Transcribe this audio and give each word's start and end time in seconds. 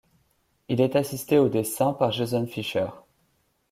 Il 0.67 0.81
est 0.81 0.95
assisté 0.95 1.37
au 1.37 1.47
dessin 1.47 1.93
par 1.93 2.11
Jason 2.11 2.47
Fischer. 2.47 2.87